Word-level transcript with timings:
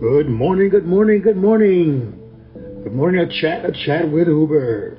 Good 0.00 0.30
morning, 0.30 0.70
good 0.70 0.86
morning, 0.86 1.20
good 1.20 1.36
morning. 1.36 2.18
Good 2.54 2.94
morning, 2.94 3.20
a 3.20 3.28
chat, 3.28 3.66
a 3.66 3.72
chat 3.84 4.10
with 4.10 4.28
Uber. 4.28 4.96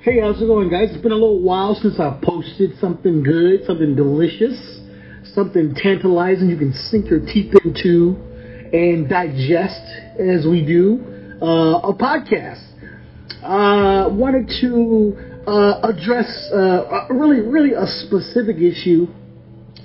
Hey, 0.00 0.18
how's 0.18 0.42
it 0.42 0.46
going, 0.46 0.68
guys? 0.68 0.90
It's 0.90 1.00
been 1.00 1.12
a 1.12 1.14
little 1.14 1.38
while 1.38 1.76
since 1.76 2.00
I've 2.00 2.20
posted 2.20 2.76
something 2.80 3.22
good, 3.22 3.64
something 3.66 3.94
delicious, 3.94 4.80
something 5.32 5.76
tantalizing 5.76 6.50
you 6.50 6.56
can 6.56 6.72
sink 6.72 7.08
your 7.08 7.24
teeth 7.24 7.54
into 7.64 8.16
and 8.72 9.08
digest 9.08 9.80
as 10.18 10.44
we 10.44 10.66
do 10.66 11.38
uh, 11.40 11.78
a 11.78 11.94
podcast. 11.94 12.66
Uh, 13.44 14.08
wanted 14.10 14.48
to 14.60 15.44
uh, 15.46 15.88
address 15.88 16.50
uh, 16.50 17.06
really, 17.10 17.42
really 17.42 17.74
a 17.74 17.86
specific 17.86 18.56
issue 18.56 19.06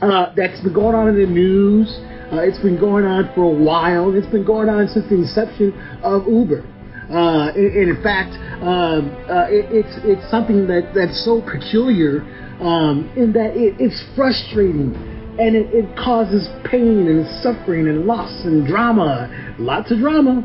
uh, 0.02 0.34
that's 0.36 0.60
been 0.62 0.74
going 0.74 0.96
on 0.96 1.10
in 1.10 1.16
the 1.16 1.28
news. 1.28 1.96
Uh, 2.32 2.42
it's 2.42 2.60
been 2.60 2.80
going 2.80 3.06
on 3.06 3.32
for 3.36 3.44
a 3.44 3.64
while. 3.64 4.14
It's 4.16 4.28
been 4.28 4.46
going 4.46 4.70
on 4.70 4.88
since 4.88 5.08
the 5.10 5.16
inception 5.16 5.74
of 6.04 6.28
Uber. 6.28 6.66
Uh, 7.10 7.54
and, 7.54 7.90
in 7.90 8.02
fact, 8.02 8.34
um, 8.64 9.14
uh, 9.30 9.46
it, 9.46 9.70
it's 9.70 9.96
it's 10.02 10.32
something 10.32 10.66
that, 10.66 10.92
that's 10.96 11.24
so 11.24 11.40
peculiar 11.42 12.26
um, 12.62 13.12
in 13.16 13.32
that 13.34 13.54
it, 13.56 13.76
it's 13.78 14.02
frustrating 14.16 14.96
and 15.38 15.56
it, 15.56 15.68
it, 15.74 15.98
causes 15.98 16.48
pain 16.64 17.08
and 17.08 17.28
suffering 17.44 17.88
and 17.88 18.06
loss 18.06 18.32
and 18.46 18.66
drama. 18.66 19.30
Lots 19.60 19.92
of 19.92 20.00
drama. 20.00 20.42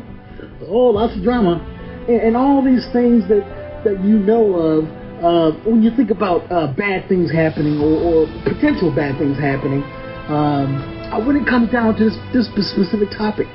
Oh, 0.67 0.91
lots 0.91 1.15
of 1.15 1.23
drama. 1.23 1.63
And, 2.07 2.21
and 2.21 2.37
all 2.37 2.61
these 2.63 2.85
things 2.91 3.27
that, 3.29 3.41
that 3.85 4.03
you 4.03 4.19
know 4.19 4.53
of 4.53 4.85
uh, 5.23 5.51
when 5.63 5.81
you 5.81 5.95
think 5.95 6.11
about 6.11 6.51
uh, 6.51 6.73
bad 6.73 7.07
things 7.07 7.31
happening 7.31 7.79
or, 7.79 8.25
or, 8.25 8.27
potential 8.43 8.93
bad 8.93 9.17
things 9.17 9.37
happening, 9.37 9.83
um, 10.27 11.00
when 11.19 11.35
it 11.35 11.45
comes 11.45 11.71
down 11.71 11.95
to 11.99 12.07
this, 12.07 12.17
this 12.33 12.47
specific 12.71 13.11
topic, 13.11 13.47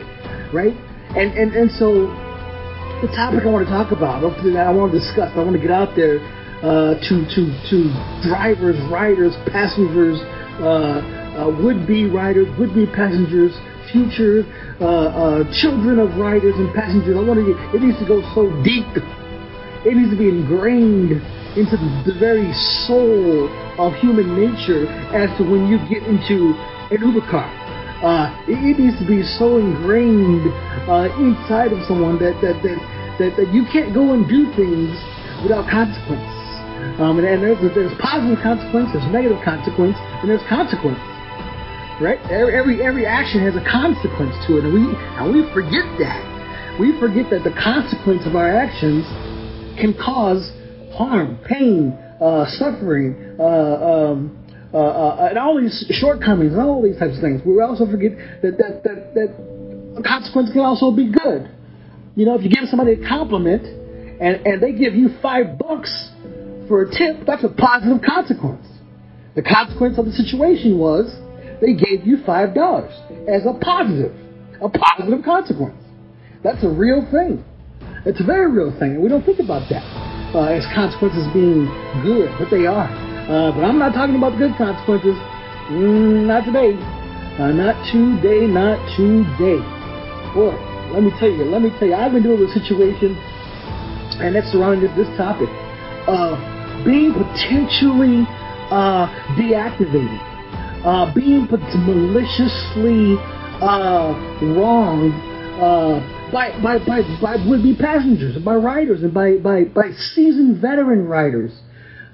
right? 0.52 0.76
And, 1.16 1.32
and, 1.32 1.54
and 1.56 1.70
so 1.72 2.12
the 3.00 3.08
topic 3.16 3.44
I 3.44 3.48
want 3.48 3.64
to 3.64 3.72
talk 3.72 3.92
about, 3.92 4.20
I 4.20 4.72
want 4.72 4.92
to 4.92 4.98
discuss, 4.98 5.32
I 5.32 5.40
want 5.40 5.56
to 5.56 5.62
get 5.62 5.72
out 5.72 5.96
there 5.96 6.20
uh, 6.60 6.96
to, 6.96 7.14
to, 7.24 7.42
to 7.68 7.76
drivers, 8.24 8.76
riders, 8.92 9.36
passengers, 9.52 10.20
uh, 10.60 11.00
uh, 11.36 11.62
would-be 11.62 12.08
riders, 12.08 12.48
would-be 12.58 12.86
passengers, 12.92 13.52
future 13.92 14.44
children 15.52 16.00
of 16.00 16.16
riders 16.16 16.56
and 16.56 16.72
passengers. 16.74 17.16
I 17.16 17.22
want 17.22 17.40
to. 17.40 17.46
Get, 17.52 17.56
it 17.76 17.80
needs 17.84 17.98
to 18.00 18.08
go 18.08 18.24
so 18.34 18.48
deep. 18.64 18.88
It 19.84 19.94
needs 19.94 20.10
to 20.10 20.18
be 20.18 20.28
ingrained 20.28 21.20
into 21.56 21.76
the 22.04 22.16
very 22.18 22.52
soul 22.84 23.48
of 23.78 23.94
human 24.00 24.34
nature 24.36 24.88
as 25.12 25.30
to 25.38 25.44
when 25.44 25.68
you 25.68 25.78
get 25.88 26.02
into 26.04 26.52
an 26.90 27.02
Uber 27.02 27.26
car. 27.30 27.48
Uh, 28.04 28.28
it, 28.46 28.60
it, 28.60 28.76
needs 28.78 28.98
to 29.00 29.06
be 29.08 29.24
so 29.24 29.56
ingrained 29.56 30.46
uh, 30.86 31.08
inside 31.16 31.72
of 31.72 31.80
someone 31.88 32.20
that 32.20 32.36
that, 32.44 32.60
that 32.60 32.78
that, 33.18 33.32
that 33.40 33.48
you 33.52 33.64
can't 33.72 33.96
go 33.96 34.12
and 34.12 34.28
do 34.28 34.44
things 34.52 34.92
without 35.40 35.64
consequence. 35.72 36.28
Um, 37.00 37.18
and, 37.18 37.26
and 37.26 37.40
there's, 37.40 37.58
there's 37.74 37.96
positive 37.98 38.38
consequence, 38.44 38.92
there's 38.92 39.08
negative 39.12 39.40
consequence, 39.40 39.96
and 40.20 40.28
there's 40.28 40.44
consequence. 40.48 41.00
Right? 41.96 42.20
Every, 42.28 42.84
every 42.84 43.08
action 43.08 43.40
has 43.40 43.56
a 43.56 43.64
consequence 43.64 44.36
to 44.46 44.60
it, 44.60 44.68
and 44.68 44.72
we 44.76 44.84
and 44.92 45.32
we 45.32 45.48
forget 45.56 45.88
that. 45.96 46.20
We 46.76 46.92
forget 47.00 47.32
that 47.32 47.40
the 47.40 47.56
consequence 47.56 48.28
of 48.28 48.36
our 48.36 48.52
actions 48.52 49.08
can 49.80 49.96
cause 49.96 50.52
harm, 50.92 51.40
pain, 51.48 51.96
uh, 52.20 52.44
suffering, 52.60 53.36
uh, 53.40 54.12
um, 54.12 54.45
uh, 54.72 54.76
uh, 54.76 55.28
and 55.30 55.38
all 55.38 55.60
these 55.60 55.86
shortcomings, 55.90 56.52
and 56.52 56.60
all 56.60 56.82
these 56.82 56.98
types 56.98 57.16
of 57.16 57.22
things. 57.22 57.40
We 57.44 57.60
also 57.60 57.86
forget 57.86 58.12
that 58.42 58.58
that 58.58 58.82
that, 58.84 59.14
that 59.14 60.04
consequence 60.04 60.50
can 60.52 60.62
also 60.62 60.90
be 60.90 61.10
good. 61.10 61.50
You 62.16 62.26
know, 62.26 62.34
if 62.34 62.42
you 62.42 62.50
give 62.50 62.64
somebody 62.68 62.92
a 62.92 63.08
compliment 63.08 63.64
and, 63.64 64.46
and 64.46 64.62
they 64.62 64.72
give 64.72 64.94
you 64.94 65.10
five 65.20 65.58
bucks 65.58 65.92
for 66.68 66.82
a 66.82 66.90
tip, 66.90 67.26
that's 67.26 67.44
a 67.44 67.48
positive 67.48 68.02
consequence. 68.02 68.66
The 69.34 69.42
consequence 69.42 69.98
of 69.98 70.06
the 70.06 70.12
situation 70.12 70.78
was 70.78 71.12
they 71.60 71.74
gave 71.74 72.06
you 72.06 72.24
five 72.24 72.54
dollars 72.54 72.92
as 73.28 73.44
a 73.46 73.52
positive, 73.60 74.14
a 74.60 74.68
positive 74.68 75.24
consequence. 75.24 75.76
That's 76.42 76.64
a 76.64 76.68
real 76.68 77.06
thing. 77.10 77.44
It's 78.04 78.20
a 78.20 78.24
very 78.24 78.50
real 78.50 78.70
thing, 78.78 78.92
and 78.92 79.02
we 79.02 79.08
don't 79.08 79.24
think 79.24 79.40
about 79.40 79.68
that 79.68 79.82
uh, 80.34 80.46
as 80.46 80.64
consequences 80.74 81.26
being 81.32 81.66
good, 82.02 82.30
but 82.38 82.50
they 82.50 82.66
are. 82.66 83.05
Uh, 83.26 83.50
but 83.50 83.64
I'm 83.64 83.78
not 83.78 83.92
talking 83.92 84.14
about 84.14 84.38
the 84.38 84.46
good 84.46 84.56
consequences. 84.56 85.18
Mm, 85.70 86.30
not 86.30 86.46
today. 86.46 86.78
Uh, 87.42 87.50
not 87.50 87.74
today. 87.90 88.46
Not 88.46 88.78
today. 88.94 89.58
Boy, 90.30 90.54
let 90.94 91.02
me 91.02 91.10
tell 91.18 91.30
you. 91.30 91.44
Let 91.44 91.62
me 91.62 91.70
tell 91.78 91.88
you. 91.88 91.94
I've 91.94 92.12
been 92.12 92.22
dealing 92.22 92.40
with 92.40 92.50
a 92.50 92.60
situation, 92.60 93.18
and 94.22 94.34
that's 94.34 94.46
surrounding 94.52 94.94
this, 94.94 95.10
topic 95.18 95.50
of 96.06 96.38
being 96.86 97.14
potentially 97.14 98.22
uh, 98.70 99.10
deactivated, 99.34 100.22
uh, 100.86 101.12
being 101.12 101.50
maliciously 101.50 103.18
uh, 103.58 104.14
wrong 104.54 105.10
by, 106.32 106.50
by, 106.62 106.78
by, 106.78 107.02
by 107.20 107.36
would-be 107.46 107.74
passengers, 107.76 108.36
by 108.42 108.54
riders, 108.54 109.02
and 109.02 109.14
by, 109.14 109.36
by, 109.36 109.64
by 109.64 109.90
seasoned 110.14 110.60
veteran 110.60 111.06
riders, 111.06 111.52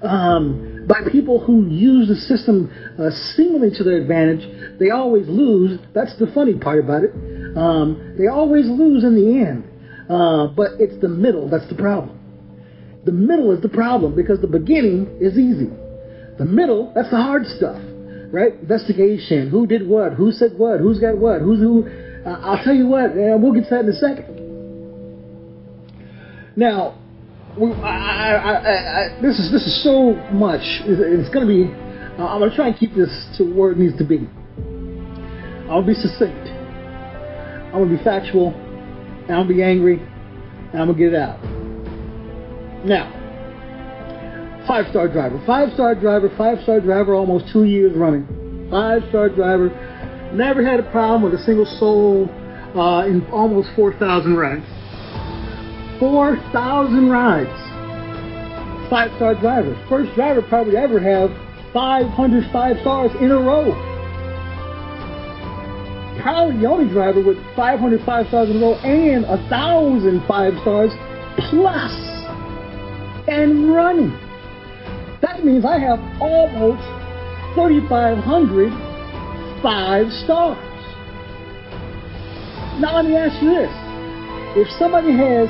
um, 0.03 0.85
by 0.87 1.01
people 1.11 1.39
who 1.39 1.67
use 1.67 2.07
the 2.07 2.15
system 2.15 2.69
uh, 2.99 3.09
seemingly 3.35 3.71
to 3.77 3.83
their 3.83 3.97
advantage. 3.97 4.45
They 4.79 4.89
always 4.89 5.27
lose. 5.27 5.79
That's 5.93 6.15
the 6.17 6.27
funny 6.27 6.55
part 6.55 6.79
about 6.79 7.03
it. 7.03 7.11
Um, 7.55 8.15
they 8.17 8.27
always 8.27 8.67
lose 8.67 9.03
in 9.03 9.15
the 9.15 9.39
end. 9.39 9.63
Uh, 10.09 10.47
but 10.47 10.71
it's 10.79 10.99
the 11.01 11.07
middle 11.07 11.49
that's 11.49 11.67
the 11.69 11.75
problem. 11.75 12.19
The 13.05 13.11
middle 13.11 13.51
is 13.51 13.61
the 13.61 13.69
problem 13.69 14.15
because 14.15 14.39
the 14.41 14.47
beginning 14.47 15.17
is 15.19 15.37
easy. 15.37 15.71
The 16.37 16.45
middle, 16.45 16.91
that's 16.95 17.09
the 17.09 17.17
hard 17.17 17.45
stuff, 17.45 17.79
right? 18.31 18.53
Investigation, 18.53 19.49
who 19.49 19.67
did 19.67 19.87
what, 19.87 20.13
who 20.13 20.31
said 20.31 20.57
what, 20.57 20.79
who's 20.79 20.99
got 20.99 21.17
what, 21.17 21.41
who's 21.41 21.59
who, 21.59 21.87
uh, 22.25 22.39
I'll 22.41 22.63
tell 22.63 22.73
you 22.73 22.87
what, 22.87 23.15
man, 23.15 23.41
we'll 23.41 23.53
get 23.53 23.65
to 23.65 23.69
that 23.71 23.81
in 23.81 23.89
a 23.89 23.93
second. 23.93 24.43
Now, 26.55 26.95
I, 27.59 28.33
I, 28.33 28.51
I, 28.51 29.21
this 29.21 29.37
is 29.39 29.51
this 29.51 29.61
is 29.63 29.83
so 29.83 30.13
much. 30.31 30.61
It's 30.85 31.29
going 31.29 31.47
to 31.47 31.53
be. 31.53 31.71
Uh, 32.17 32.27
I'm 32.27 32.39
going 32.39 32.49
to 32.49 32.55
try 32.55 32.67
and 32.67 32.77
keep 32.77 32.95
this 32.95 33.09
to 33.37 33.43
where 33.43 33.71
it 33.71 33.77
needs 33.77 33.97
to 33.97 34.05
be. 34.05 34.27
I'll 35.69 35.85
be 35.85 35.93
succinct. 35.93 36.49
I'm 37.73 37.79
going 37.79 37.89
to 37.89 37.97
be 37.97 38.03
factual. 38.03 38.53
And 38.53 39.31
I'm 39.31 39.47
going 39.47 39.47
to 39.47 39.53
be 39.53 39.63
angry. 39.63 39.99
And 39.99 40.81
I'm 40.81 40.87
going 40.87 40.97
to 40.97 41.03
get 41.03 41.13
it 41.13 41.19
out. 41.19 41.41
Now, 42.85 43.07
five 44.67 44.87
star 44.89 45.07
driver, 45.07 45.41
five 45.45 45.73
star 45.73 45.95
driver, 45.95 46.29
five 46.37 46.61
star 46.63 46.79
driver, 46.81 47.15
almost 47.15 47.51
two 47.53 47.63
years 47.63 47.95
running. 47.95 48.67
Five 48.69 49.03
star 49.09 49.29
driver 49.29 49.69
Never 50.33 50.65
had 50.65 50.79
a 50.79 50.89
problem 50.89 51.21
with 51.21 51.39
a 51.39 51.43
single 51.43 51.65
soul 51.77 52.27
uh, 52.75 53.05
in 53.05 53.23
almost 53.31 53.69
4,000 53.75 54.35
rides. 54.35 54.65
4,000 55.99 57.09
rides. 57.09 57.49
Five 58.89 59.11
star 59.15 59.35
drivers. 59.39 59.77
First 59.89 60.13
driver 60.15 60.41
probably 60.41 60.77
ever 60.77 60.99
have 60.99 61.29
500 61.73 62.51
five 62.51 62.77
stars 62.81 63.11
in 63.19 63.31
a 63.31 63.39
row. 63.39 63.73
Probably 66.21 66.59
the 66.61 66.67
only 66.67 66.91
driver 66.93 67.21
with 67.23 67.37
500 67.55 68.05
five 68.05 68.27
stars 68.27 68.49
in 68.49 68.57
a 68.57 68.59
row 68.59 68.75
and 68.83 69.25
a 69.25 69.37
thousand 69.49 70.21
five 70.27 70.53
stars 70.61 70.91
plus 71.49 71.91
and 73.27 73.73
running. 73.73 74.11
That 75.21 75.43
means 75.43 75.65
I 75.65 75.79
have 75.79 75.99
almost 76.21 76.83
3,500 77.55 78.69
five 79.63 80.11
stars. 80.11 80.57
Now 82.79 82.95
let 82.97 83.05
me 83.05 83.15
ask 83.15 83.41
you 83.41 83.49
this. 83.55 83.71
If 84.55 84.67
somebody 84.77 85.15
has 85.15 85.49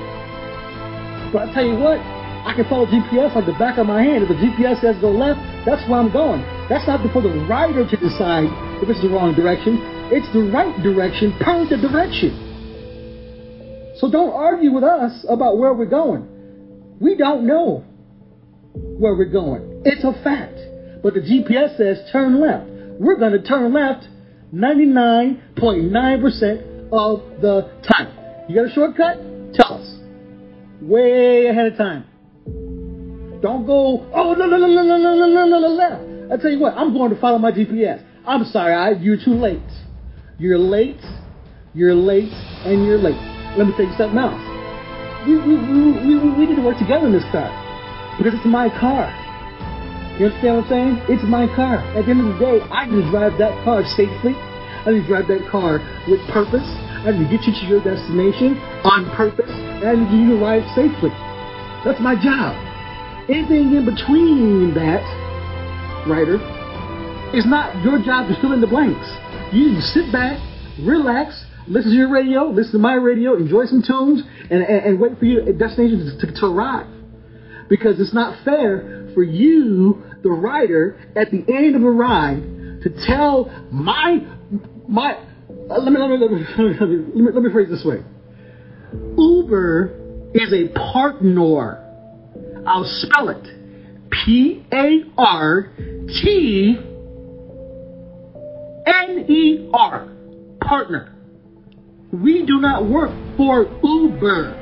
But 1.33 1.49
I 1.49 1.53
tell 1.55 1.65
you 1.65 1.77
what, 1.79 1.99
I 2.45 2.53
can 2.55 2.69
follow 2.69 2.85
GPS 2.87 3.35
like 3.35 3.47
the 3.47 3.57
back 3.57 3.79
of 3.79 3.87
my 3.87 4.03
hand. 4.03 4.25
If 4.25 4.29
the 4.29 4.35
GPS 4.35 4.81
says 4.83 4.97
go 5.01 5.11
left, 5.11 5.41
that's 5.65 5.89
where 5.89 6.01
I'm 6.01 6.11
going. 6.13 6.43
That's 6.69 6.87
not 6.87 7.01
for 7.13 7.23
the 7.23 7.31
rider 7.49 7.89
to 7.89 7.97
decide 7.97 8.51
if 8.83 8.91
it's 8.91 9.01
the 9.01 9.09
wrong 9.09 9.35
direction. 9.35 9.81
It's 10.11 10.31
the 10.35 10.43
right 10.53 10.77
direction 10.83 11.33
per 11.41 11.65
the 11.65 11.79
direction. 11.79 12.37
So 13.97 14.11
don't 14.11 14.35
argue 14.35 14.73
with 14.73 14.85
us 14.85 15.25
about 15.29 15.57
where 15.57 15.73
we're 15.73 15.87
going. 15.87 16.29
We 17.01 17.17
don't 17.17 17.47
know 17.47 17.85
where 18.75 19.15
we're 19.15 19.27
going. 19.27 19.83
It's 19.85 20.03
a 20.05 20.13
fact. 20.23 20.59
But 21.03 21.15
the 21.15 21.21
GPS 21.21 21.77
says 21.77 21.99
turn 22.13 22.41
left. 22.41 22.69
We're 23.01 23.19
going 23.19 23.33
to 23.33 23.43
turn 23.43 23.73
left 23.73 24.07
99.9% 24.55 26.93
of 26.93 27.41
the 27.41 27.69
time. 27.91 28.17
You 28.49 28.55
got 28.55 28.67
a 28.71 28.75
shortcut? 28.75 29.19
Tell 29.55 29.75
us. 29.75 29.99
Way 30.81 31.47
ahead 31.47 31.67
of 31.67 31.77
time. 31.77 32.05
Don't 33.43 33.67
go, 33.67 34.07
oh, 34.15 34.35
no, 34.35 34.47
no, 34.47 34.57
no, 34.57 34.69
no, 34.69 34.83
no, 34.83 34.97
no, 34.99 35.17
no, 35.17 35.47
no, 35.47 35.59
no, 35.59 35.69
left. 35.69 36.05
I 36.33 36.37
tell 36.41 36.51
you 36.51 36.61
what, 36.61 36.75
I'm 36.75 36.93
going 36.93 37.11
to 37.13 37.21
follow 37.21 37.39
my 37.39 37.51
GPS. 37.51 38.01
I'm 38.25 38.45
sorry, 38.45 38.73
I, 38.75 38.91
you're 39.01 39.17
too 39.17 39.35
late. 39.35 39.61
You're 40.39 40.59
late, 40.59 41.01
you're 41.75 41.95
late, 41.95 42.33
and 42.65 42.87
you're 42.87 42.99
late. 42.99 43.19
Let 43.59 43.67
me 43.67 43.73
tell 43.77 43.87
you 43.87 43.95
something 43.99 44.19
else. 44.19 44.41
We, 45.27 45.39
we, 45.39 45.57
we, 45.57 45.93
we, 46.07 46.19
we 46.39 46.47
need 46.47 46.57
to 46.57 46.63
work 46.63 46.79
together 46.79 47.07
in 47.07 47.13
this 47.13 47.25
car 47.33 47.62
because 48.23 48.39
it's 48.39 48.47
my 48.47 48.71
car. 48.79 49.11
You 50.15 50.31
understand 50.31 50.55
what 50.55 50.65
I'm 50.65 50.71
saying? 50.71 50.93
It's 51.11 51.27
my 51.27 51.51
car. 51.57 51.83
At 51.99 52.07
the 52.07 52.15
end 52.15 52.21
of 52.23 52.39
the 52.39 52.39
day, 52.39 52.61
I 52.71 52.87
to 52.87 53.03
drive 53.11 53.35
that 53.39 53.51
car 53.65 53.83
safely. 53.99 54.39
I 54.87 54.95
to 54.95 55.03
drive 55.07 55.27
that 55.27 55.43
car 55.51 55.83
with 56.07 56.23
purpose. 56.31 56.63
I 57.03 57.11
to 57.11 57.27
get 57.27 57.43
you 57.43 57.53
to 57.53 57.65
your 57.67 57.83
destination 57.83 58.55
on 58.87 59.11
purpose. 59.17 59.51
And 59.51 59.83
I 59.83 59.95
need 59.99 60.15
you 60.15 60.37
to 60.37 60.39
ride 60.39 60.63
safely. 60.79 61.11
That's 61.83 61.99
my 61.99 62.15
job. 62.15 62.55
Anything 63.27 63.75
in 63.75 63.91
between 63.91 64.75
that, 64.75 65.03
writer, 66.07 66.39
is 67.35 67.47
not 67.47 67.75
your 67.83 67.99
job 67.99 68.29
to 68.31 68.39
fill 68.39 68.53
in 68.53 68.61
the 68.61 68.71
blanks. 68.71 69.09
You 69.51 69.81
sit 69.81 70.13
back, 70.13 70.39
relax, 70.79 71.43
listen 71.67 71.91
to 71.91 71.97
your 71.97 72.13
radio, 72.13 72.47
listen 72.47 72.73
to 72.73 72.79
my 72.79 72.95
radio, 72.95 73.35
enjoy 73.35 73.67
some 73.67 73.83
tunes, 73.83 74.23
and, 74.51 74.63
and, 74.63 74.95
and 74.95 75.01
wait 75.01 75.19
for 75.19 75.25
your 75.25 75.53
destination 75.53 76.19
to, 76.21 76.27
to 76.39 76.47
arrive. 76.47 76.87
Because 77.73 77.99
it's 77.99 78.13
not 78.13 78.45
fair 78.45 79.09
for 79.15 79.23
you, 79.23 80.03
the 80.23 80.29
writer, 80.29 81.01
at 81.17 81.31
the 81.31 81.43
end 81.49 81.75
of 81.75 81.83
a 81.83 81.91
ride, 81.91 82.43
to 82.83 82.91
tell 83.07 83.47
my 83.73 84.19
my. 84.87 85.15
Uh, 85.71 85.79
let, 85.81 85.91
me, 85.91 85.99
let, 85.99 86.11
me, 86.11 86.19
let, 86.19 86.31
me, 86.31 86.45
let, 86.79 86.89
me, 86.91 87.33
let 87.33 87.43
me 87.43 87.51
phrase 87.51 87.71
this 87.71 87.83
way. 87.83 88.03
Uber 89.17 90.31
is 90.35 90.53
a 90.53 90.69
partner. 90.93 91.79
I'll 92.67 92.85
spell 92.85 93.31
it. 93.31 93.43
P 94.11 94.67
A 94.71 95.05
R 95.17 95.73
T 96.09 96.77
N 98.87 99.27
E 99.31 99.71
R. 99.73 100.09
Partner. 100.61 101.15
We 102.13 102.45
do 102.45 102.61
not 102.61 102.87
work 102.87 103.13
for 103.39 103.63
Uber. 103.83 104.59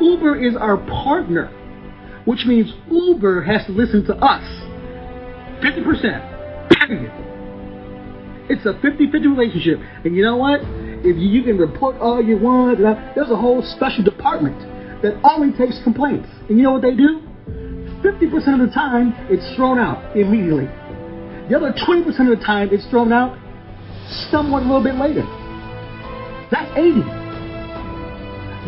Uber 0.00 0.46
is 0.46 0.54
our 0.56 0.76
partner, 0.76 1.50
which 2.28 2.44
means 2.44 2.70
Uber 2.90 3.40
has 3.40 3.64
to 3.64 3.72
listen 3.72 4.04
to 4.04 4.14
us. 4.16 4.44
50%. 5.64 6.68
Period. 6.68 7.10
It's 8.50 8.66
a 8.66 8.74
50 8.82 9.10
50 9.10 9.28
relationship. 9.28 9.78
And 10.04 10.14
you 10.14 10.22
know 10.22 10.36
what? 10.36 10.60
If 10.60 11.16
you, 11.16 11.26
you 11.26 11.42
can 11.42 11.56
report 11.56 11.96
all 11.96 12.22
you 12.22 12.36
want, 12.36 12.80
there's 13.14 13.30
a 13.30 13.36
whole 13.36 13.62
special 13.62 14.04
department 14.04 14.60
that 15.00 15.18
only 15.24 15.56
takes 15.56 15.82
complaints. 15.82 16.28
And 16.50 16.58
you 16.58 16.64
know 16.64 16.72
what 16.72 16.82
they 16.82 16.94
do? 16.94 17.24
50% 18.04 18.60
of 18.60 18.68
the 18.68 18.72
time, 18.74 19.14
it's 19.30 19.56
thrown 19.56 19.78
out 19.78 20.14
immediately. 20.14 20.68
The 21.48 21.56
other 21.56 21.72
20% 21.72 22.06
of 22.30 22.38
the 22.38 22.44
time, 22.44 22.68
it's 22.70 22.84
thrown 22.90 23.10
out 23.10 23.38
somewhat 24.30 24.64
a 24.64 24.66
little 24.66 24.84
bit 24.84 24.96
later. 24.96 25.24
That's 26.52 26.70
80. 26.76 27.27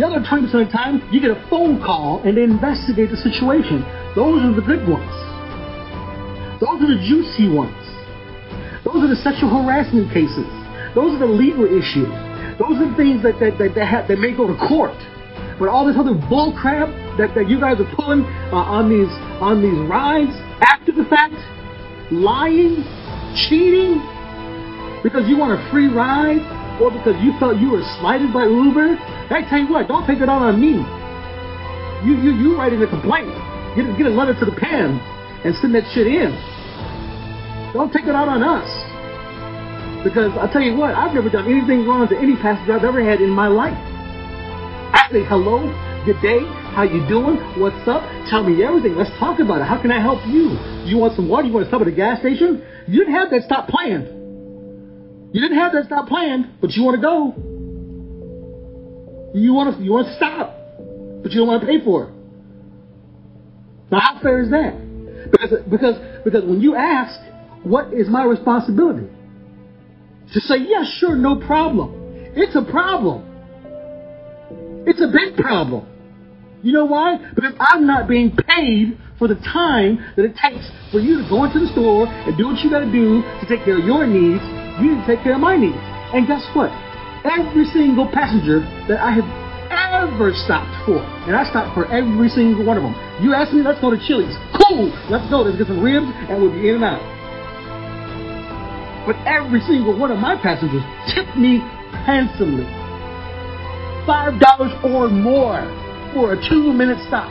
The 0.00 0.06
other 0.06 0.24
20% 0.24 0.48
of 0.48 0.64
the 0.64 0.72
time, 0.72 1.04
you 1.12 1.20
get 1.20 1.28
a 1.28 1.46
phone 1.52 1.76
call 1.76 2.24
and 2.24 2.32
they 2.32 2.48
investigate 2.48 3.12
the 3.12 3.20
situation. 3.20 3.84
Those 4.16 4.40
are 4.40 4.56
the 4.56 4.64
good 4.64 4.88
ones. 4.88 5.12
Those 6.56 6.80
are 6.80 6.88
the 6.88 7.04
juicy 7.04 7.52
ones. 7.52 7.76
Those 8.80 9.04
are 9.04 9.12
the 9.12 9.20
sexual 9.20 9.52
harassment 9.52 10.08
cases. 10.08 10.48
Those 10.96 11.20
are 11.20 11.28
the 11.28 11.28
legal 11.28 11.68
issues. 11.68 12.08
Those 12.56 12.80
are 12.80 12.88
the 12.88 12.96
things 12.96 13.20
that, 13.28 13.36
that, 13.44 13.60
that, 13.60 13.76
that, 13.76 13.84
have, 13.84 14.08
that 14.08 14.16
may 14.16 14.32
go 14.32 14.48
to 14.48 14.56
court. 14.56 14.96
But 15.60 15.68
all 15.68 15.84
this 15.84 16.00
other 16.00 16.16
bull 16.16 16.56
crap 16.56 16.88
that, 17.20 17.36
that 17.36 17.52
you 17.52 17.60
guys 17.60 17.76
are 17.76 17.92
pulling 17.92 18.24
uh, 18.24 18.56
on 18.56 18.88
these 18.88 19.12
on 19.44 19.60
these 19.60 19.76
rides 19.84 20.32
after 20.64 20.96
the 20.96 21.04
fact, 21.12 21.36
lying, 22.08 22.88
cheating, 23.36 24.00
because 25.04 25.28
you 25.28 25.36
want 25.36 25.60
a 25.60 25.60
free 25.68 25.92
ride, 25.92 26.40
or 26.80 26.90
because 26.90 27.14
you 27.22 27.36
felt 27.38 27.60
you 27.60 27.70
were 27.70 27.84
slighted 28.00 28.32
by 28.32 28.44
Uber, 28.44 28.96
I 29.30 29.44
tell 29.48 29.60
you 29.60 29.68
what, 29.68 29.86
don't 29.86 30.06
take 30.06 30.20
it 30.20 30.28
out 30.28 30.42
on 30.42 30.60
me. 30.60 30.80
You 32.08 32.16
you 32.16 32.32
you 32.40 32.56
writing 32.56 32.82
a 32.82 32.88
complaint. 32.88 33.28
Get 33.76 33.86
a, 33.86 33.92
get 33.96 34.06
a 34.06 34.14
letter 34.16 34.34
to 34.34 34.44
the 34.44 34.56
pen 34.56 34.98
and 35.44 35.54
send 35.60 35.74
that 35.74 35.84
shit 35.92 36.08
in. 36.08 36.32
Don't 37.72 37.92
take 37.92 38.08
it 38.08 38.16
out 38.16 38.26
on 38.26 38.42
us. 38.42 38.66
Because 40.02 40.32
I 40.40 40.50
tell 40.50 40.62
you 40.62 40.74
what, 40.74 40.94
I've 40.94 41.14
never 41.14 41.28
done 41.28 41.44
anything 41.44 41.86
wrong 41.86 42.08
to 42.08 42.16
any 42.16 42.34
passenger 42.36 42.72
I've 42.72 42.84
ever 42.84 43.04
had 43.04 43.20
in 43.20 43.28
my 43.28 43.48
life. 43.48 43.76
I 43.76 45.06
say 45.12 45.22
hello, 45.28 45.68
good 46.06 46.20
day, 46.22 46.40
how 46.72 46.82
you 46.82 47.06
doing, 47.06 47.36
what's 47.60 47.86
up, 47.86 48.02
tell 48.30 48.42
me 48.42 48.64
everything, 48.64 48.96
let's 48.96 49.12
talk 49.20 49.38
about 49.38 49.60
it. 49.60 49.68
How 49.68 49.80
can 49.80 49.92
I 49.92 50.00
help 50.00 50.24
you? 50.26 50.56
You 50.88 50.96
want 50.96 51.14
some 51.14 51.28
water? 51.28 51.46
You 51.46 51.52
want 51.52 51.66
to 51.66 51.70
stop 51.70 51.82
at 51.82 51.88
a 51.88 51.92
gas 51.92 52.20
station? 52.20 52.64
You 52.88 53.04
didn't 53.04 53.14
have 53.14 53.30
that 53.30 53.42
stop 53.44 53.68
planned. 53.68 54.19
You 55.32 55.40
didn't 55.40 55.58
have 55.58 55.72
that 55.72 55.86
stop 55.86 56.08
planned, 56.08 56.54
but 56.60 56.72
you 56.72 56.82
want 56.82 56.96
to 56.96 57.02
go. 57.02 57.34
You 59.38 59.54
want 59.54 59.76
to 59.76 59.82
you 59.82 59.92
want 59.92 60.08
to 60.08 60.16
stop, 60.16 60.56
but 61.22 61.30
you 61.30 61.38
don't 61.38 61.48
want 61.48 61.60
to 61.62 61.66
pay 61.66 61.84
for 61.84 62.08
it. 62.08 62.14
Now, 63.90 64.00
how 64.00 64.20
fair 64.20 64.40
is 64.42 64.50
that? 64.50 65.30
Because 65.30 65.50
because 65.70 65.96
because 66.24 66.44
when 66.44 66.60
you 66.60 66.74
ask, 66.74 67.20
what 67.62 67.92
is 67.92 68.08
my 68.08 68.24
responsibility? 68.24 69.06
To 70.34 70.40
say 70.40 70.56
yes, 70.58 70.86
sure, 70.98 71.16
no 71.16 71.36
problem. 71.36 71.94
It's 72.34 72.56
a 72.56 72.62
problem. 72.62 73.26
It's 74.86 75.00
a 75.00 75.08
big 75.08 75.36
problem. 75.36 75.86
You 76.62 76.72
know 76.72 76.84
why? 76.84 77.18
Because 77.34 77.52
I'm 77.58 77.86
not 77.86 78.08
being 78.08 78.36
paid 78.36 78.98
for 79.18 79.28
the 79.28 79.36
time 79.36 80.04
that 80.16 80.24
it 80.24 80.34
takes 80.36 80.70
for 80.90 80.98
you 80.98 81.22
to 81.22 81.28
go 81.28 81.44
into 81.44 81.60
the 81.60 81.68
store 81.72 82.06
and 82.06 82.36
do 82.36 82.46
what 82.46 82.58
you 82.60 82.70
got 82.70 82.80
to 82.80 82.92
do 82.92 83.22
to 83.22 83.46
take 83.48 83.64
care 83.64 83.78
of 83.78 83.84
your 83.84 84.06
needs. 84.06 84.59
You 84.80 84.96
to 84.96 85.04
take 85.06 85.22
care 85.22 85.34
of 85.34 85.40
my 85.40 85.56
needs. 85.56 85.78
And 86.12 86.26
guess 86.26 86.42
what? 86.56 86.72
Every 87.24 87.66
single 87.68 88.08
passenger 88.08 88.60
that 88.88 88.98
I 88.98 89.12
have 89.12 89.28
ever 89.70 90.32
stopped 90.32 90.72
for, 90.86 90.98
and 91.28 91.36
I 91.36 91.44
stopped 91.48 91.74
for 91.74 91.84
every 91.92 92.28
single 92.28 92.64
one 92.64 92.76
of 92.76 92.82
them. 92.82 92.96
You 93.20 93.34
ask 93.34 93.52
me, 93.52 93.62
let's 93.62 93.80
go 93.80 93.90
to 93.90 94.00
Chili's. 94.08 94.34
Cool, 94.56 94.88
let's 95.10 95.28
go. 95.28 95.42
Let's 95.42 95.58
get 95.58 95.68
some 95.68 95.82
ribs, 95.82 96.08
and 96.28 96.40
we'll 96.40 96.52
be 96.52 96.68
in 96.68 96.80
and 96.80 96.84
out. 96.84 97.02
But 99.06 99.16
every 99.26 99.60
single 99.60 99.96
one 99.96 100.10
of 100.10 100.18
my 100.18 100.36
passengers 100.40 100.82
tipped 101.12 101.36
me 101.36 101.60
handsomely. 102.08 102.64
Five 104.06 104.40
dollars 104.40 104.72
or 104.84 105.08
more 105.08 105.60
for 106.14 106.32
a 106.32 106.48
two 106.48 106.72
minute 106.72 106.98
stop. 107.06 107.30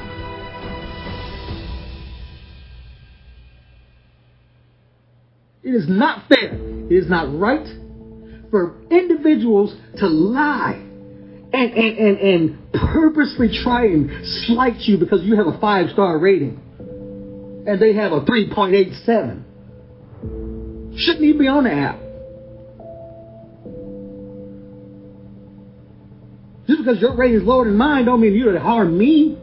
It 5.69 5.75
is 5.75 5.87
not 5.87 6.27
fair. 6.27 6.55
It 6.55 6.91
is 6.91 7.07
not 7.07 7.31
right 7.37 7.67
for 8.49 8.75
individuals 8.89 9.71
to 9.97 10.07
lie 10.07 10.81
and, 11.53 11.53
and, 11.53 11.97
and, 11.99 12.17
and 12.17 12.73
purposely 12.73 13.55
try 13.63 13.85
and 13.85 14.25
slight 14.47 14.79
you 14.79 14.97
because 14.97 15.21
you 15.21 15.35
have 15.35 15.45
a 15.45 15.59
five 15.59 15.91
star 15.91 16.17
rating 16.17 16.59
and 17.67 17.79
they 17.79 17.93
have 17.93 18.13
a 18.13 18.21
3.87. 18.21 19.43
Shouldn't 20.97 21.23
even 21.23 21.37
be 21.39 21.47
on 21.47 21.65
the 21.65 21.71
app. 21.71 21.99
Just 26.65 26.83
because 26.83 26.99
your 26.99 27.15
rating 27.15 27.41
is 27.41 27.43
lower 27.43 27.65
than 27.65 27.77
mine 27.77 28.05
don't 28.05 28.21
mean 28.21 28.33
you're 28.33 28.53
to 28.53 28.59
harm 28.59 28.97
me. 28.97 29.37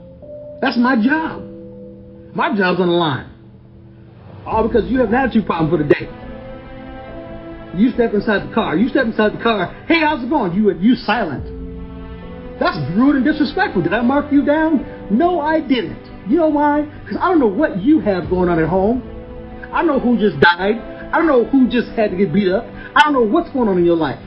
That's 0.60 0.76
my 0.76 0.96
job. 1.00 1.44
My 2.34 2.48
job's 2.56 2.80
on 2.80 2.88
the 2.88 2.94
line. 2.94 3.30
All 4.44 4.66
because 4.66 4.90
you 4.90 4.98
have 4.98 5.10
an 5.10 5.14
attitude 5.14 5.46
problem 5.46 5.70
for 5.70 5.78
the 5.80 5.88
day. 5.88 6.15
You 7.76 7.90
step 7.90 8.14
inside 8.14 8.48
the 8.48 8.54
car. 8.54 8.76
You 8.76 8.88
step 8.88 9.06
inside 9.06 9.38
the 9.38 9.42
car. 9.42 9.72
Hey, 9.86 10.00
how's 10.00 10.22
it 10.24 10.30
going? 10.30 10.54
You 10.54 10.72
you 10.78 10.94
silent. 10.94 11.44
That's 12.58 12.76
rude 12.96 13.16
and 13.16 13.24
disrespectful. 13.24 13.82
Did 13.82 13.92
I 13.92 14.00
mark 14.00 14.32
you 14.32 14.44
down? 14.44 15.08
No, 15.10 15.40
I 15.40 15.60
didn't. 15.60 16.28
You 16.28 16.38
know 16.38 16.48
why? 16.48 16.82
Because 16.82 17.18
I 17.20 17.28
don't 17.28 17.38
know 17.38 17.46
what 17.46 17.82
you 17.82 18.00
have 18.00 18.30
going 18.30 18.48
on 18.48 18.58
at 18.58 18.68
home. 18.68 19.02
I 19.72 19.84
don't 19.84 19.86
know 19.86 20.00
who 20.00 20.18
just 20.18 20.40
died. 20.40 20.78
I 21.12 21.18
don't 21.18 21.26
know 21.26 21.44
who 21.44 21.68
just 21.68 21.88
had 21.90 22.10
to 22.10 22.16
get 22.16 22.32
beat 22.32 22.48
up. 22.48 22.64
I 22.96 23.02
don't 23.04 23.12
know 23.12 23.22
what's 23.22 23.50
going 23.52 23.68
on 23.68 23.78
in 23.78 23.84
your 23.84 23.96
life. 23.96 24.18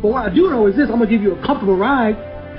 But 0.00 0.08
what 0.08 0.30
I 0.30 0.34
do 0.34 0.48
know 0.48 0.66
is 0.68 0.76
this 0.76 0.88
I'm 0.90 0.98
going 0.98 1.10
to 1.10 1.14
give 1.14 1.22
you 1.22 1.34
a 1.34 1.46
comfortable 1.46 1.76
ride. 1.76 2.16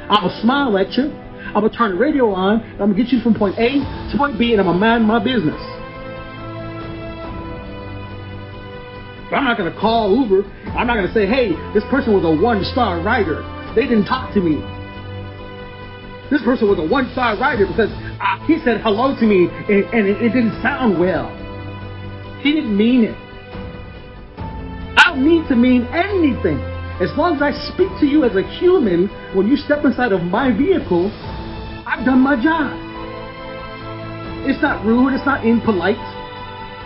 I'm 0.09 0.27
going 0.27 0.35
to 0.35 0.41
smile 0.41 0.77
at 0.77 0.91
you. 0.93 1.11
I'm 1.55 1.61
going 1.61 1.71
to 1.71 1.77
turn 1.77 1.91
the 1.91 1.97
radio 1.97 2.31
on. 2.31 2.61
I'm 2.61 2.77
going 2.77 2.95
to 2.95 3.03
get 3.03 3.11
you 3.11 3.21
from 3.21 3.33
point 3.33 3.57
A 3.57 3.79
to 4.11 4.15
point 4.17 4.37
B, 4.37 4.51
and 4.51 4.59
I'm 4.59 4.67
going 4.67 4.75
to 4.75 4.85
mind 4.85 5.05
my 5.05 5.23
business. 5.23 5.59
I'm 9.33 9.43
not 9.43 9.57
going 9.57 9.71
to 9.71 9.79
call 9.79 10.13
Uber. 10.13 10.47
I'm 10.77 10.87
not 10.87 10.95
going 10.95 11.07
to 11.07 11.13
say, 11.13 11.25
hey, 11.25 11.53
this 11.73 11.83
person 11.89 12.13
was 12.13 12.23
a 12.23 12.33
one 12.41 12.63
star 12.65 13.01
rider. 13.01 13.41
They 13.75 13.83
didn't 13.83 14.05
talk 14.05 14.33
to 14.33 14.41
me. 14.41 14.61
This 16.29 16.41
person 16.41 16.69
was 16.69 16.79
a 16.79 16.87
one 16.87 17.09
star 17.11 17.37
rider 17.37 17.65
because 17.67 17.91
uh, 17.91 18.39
he 18.45 18.59
said 18.63 18.81
hello 18.81 19.13
to 19.17 19.25
me 19.25 19.49
and, 19.69 19.85
and 19.93 20.07
it, 20.07 20.21
it 20.21 20.29
didn't 20.33 20.61
sound 20.61 20.99
well. 20.99 21.29
He 22.41 22.53
didn't 22.53 22.75
mean 22.75 23.03
it. 23.05 23.17
I 24.97 25.13
don't 25.13 25.25
need 25.25 25.47
to 25.49 25.55
mean 25.55 25.85
anything. 25.93 26.57
As 27.01 27.09
long 27.17 27.35
as 27.35 27.41
I 27.41 27.51
speak 27.73 27.89
to 27.99 28.05
you 28.05 28.23
as 28.23 28.35
a 28.35 28.43
human 28.59 29.07
when 29.33 29.47
you 29.47 29.57
step 29.57 29.83
inside 29.85 30.11
of 30.11 30.21
my 30.21 30.55
vehicle, 30.55 31.09
I've 31.85 32.05
done 32.05 32.19
my 32.19 32.35
job. 32.41 32.71
It's 34.45 34.61
not 34.61 34.85
rude, 34.85 35.13
it's 35.13 35.25
not 35.25 35.45
impolite. 35.45 35.97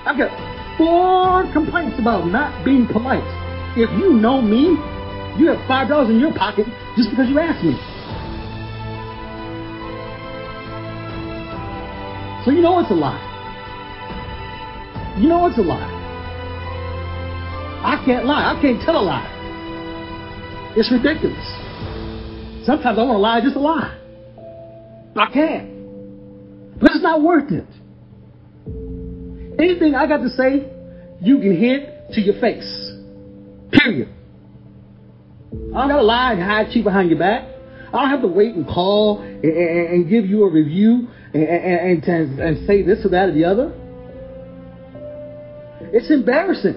I've 0.05 0.17
got 0.17 0.31
four 0.77 1.51
complaints 1.53 1.99
about 1.99 2.27
not 2.27 2.63
being 2.63 2.87
polite. 2.87 3.25
If 3.75 3.89
you 3.99 4.13
know 4.13 4.41
me, 4.41 4.77
you 5.39 5.47
have 5.47 5.59
five 5.67 5.89
dollars 5.89 6.09
in 6.09 6.19
your 6.19 6.33
pocket 6.33 6.65
just 6.95 7.09
because 7.09 7.29
you 7.29 7.39
asked 7.39 7.63
me. 7.63 7.75
So 12.45 12.51
you 12.51 12.61
know 12.61 12.79
it's 12.79 12.91
a 12.91 12.93
lie. 12.93 13.23
You 15.19 15.27
know 15.27 15.47
it's 15.47 15.57
a 15.57 15.61
lie. 15.61 15.93
I 17.83 18.01
can't 18.05 18.25
lie. 18.25 18.55
I 18.55 18.61
can't 18.61 18.81
tell 18.81 18.97
a 18.97 19.03
lie. 19.03 19.33
It's 20.77 20.91
ridiculous. 20.91 21.45
Sometimes 22.65 22.99
I 22.99 23.03
want 23.03 23.17
to 23.17 23.17
lie 23.17 23.41
just 23.41 23.53
to 23.53 23.59
lie. 23.59 23.97
I 25.15 25.31
can't. 25.33 26.79
But 26.79 26.91
it's 26.91 27.01
not 27.01 27.21
worth 27.21 27.51
it. 27.51 27.65
Anything 29.59 29.95
I 29.95 30.07
got 30.07 30.17
to 30.17 30.29
say, 30.29 30.71
you 31.21 31.39
can 31.39 31.57
hit 31.57 32.11
to 32.13 32.21
your 32.21 32.39
face. 32.39 32.93
Period. 33.71 34.13
I 35.51 35.79
don't 35.79 35.89
got 35.89 35.97
to 35.97 36.03
lie 36.03 36.33
and 36.33 36.41
hide 36.41 36.71
cheat 36.71 36.83
behind 36.83 37.09
your 37.09 37.19
back. 37.19 37.47
I 37.87 38.01
don't 38.01 38.09
have 38.09 38.21
to 38.21 38.27
wait 38.27 38.55
and 38.55 38.65
call 38.67 39.21
and, 39.21 39.43
and, 39.43 39.87
and 39.89 40.09
give 40.09 40.25
you 40.25 40.43
a 40.43 40.51
review 40.51 41.07
and, 41.33 42.03
and, 42.03 42.67
say 42.67 42.83
this 42.83 43.05
or 43.05 43.09
that 43.09 43.29
or 43.29 43.33
the 43.33 43.45
other. 43.45 43.73
It's 45.93 46.11
embarrassing. 46.11 46.75